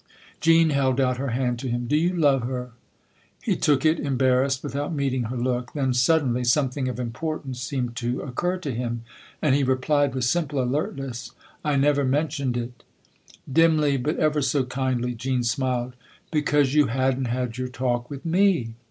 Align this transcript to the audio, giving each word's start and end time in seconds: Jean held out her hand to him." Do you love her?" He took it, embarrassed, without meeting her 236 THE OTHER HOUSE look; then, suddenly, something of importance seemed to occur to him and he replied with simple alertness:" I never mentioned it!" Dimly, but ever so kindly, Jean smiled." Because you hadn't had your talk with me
Jean 0.39 0.71
held 0.71 0.99
out 0.99 1.17
her 1.17 1.27
hand 1.27 1.59
to 1.59 1.69
him." 1.69 1.85
Do 1.87 1.95
you 1.95 2.15
love 2.15 2.41
her?" 2.41 2.71
He 3.43 3.55
took 3.55 3.85
it, 3.85 3.99
embarrassed, 3.99 4.63
without 4.63 4.91
meeting 4.95 5.25
her 5.25 5.37
236 5.37 5.43
THE 5.43 5.49
OTHER 5.51 5.77
HOUSE 5.77 5.77
look; 5.77 5.85
then, 5.85 5.93
suddenly, 6.23 6.43
something 6.43 6.87
of 6.89 6.99
importance 6.99 7.61
seemed 7.61 7.95
to 7.97 8.21
occur 8.21 8.57
to 8.57 8.73
him 8.73 9.03
and 9.43 9.53
he 9.53 9.63
replied 9.63 10.15
with 10.15 10.23
simple 10.23 10.59
alertness:" 10.59 11.33
I 11.63 11.75
never 11.75 12.03
mentioned 12.03 12.57
it!" 12.57 12.83
Dimly, 13.59 13.97
but 13.97 14.17
ever 14.17 14.41
so 14.41 14.63
kindly, 14.63 15.13
Jean 15.13 15.43
smiled." 15.43 15.93
Because 16.31 16.73
you 16.73 16.87
hadn't 16.87 17.25
had 17.25 17.59
your 17.59 17.67
talk 17.67 18.09
with 18.09 18.25
me 18.25 18.73